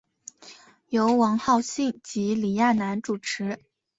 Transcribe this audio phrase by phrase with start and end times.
[0.89, 3.59] 由王浩信及李亚男主持。